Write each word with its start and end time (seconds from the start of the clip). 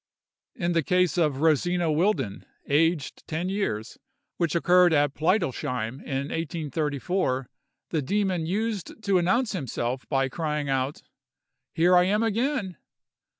In 0.55 0.71
the 0.71 0.81
case 0.81 1.15
of 1.15 1.41
Rosina 1.41 1.91
Wildin, 1.91 2.43
aged 2.67 3.21
ten 3.27 3.49
years, 3.49 3.99
which 4.37 4.55
occurred 4.55 4.93
at 4.93 5.13
Pleidelsheim, 5.13 5.99
in 6.01 6.29
1834, 6.33 7.47
the 7.91 8.01
demon 8.01 8.47
used 8.47 9.03
to 9.03 9.19
announce 9.19 9.51
himself 9.51 10.09
by 10.09 10.27
crying 10.27 10.69
out, 10.69 11.03
"Here 11.71 11.95
I 11.95 12.05
am 12.05 12.23
again!" 12.23 12.77